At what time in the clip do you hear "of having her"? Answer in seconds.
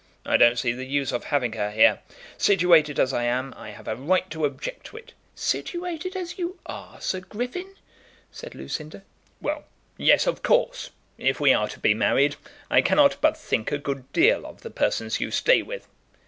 1.11-1.69